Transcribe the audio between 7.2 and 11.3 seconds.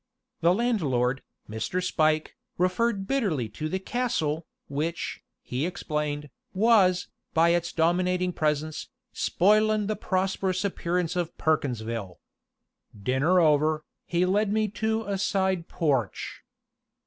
by its dominating presence, "spoilin' the prosperous appearance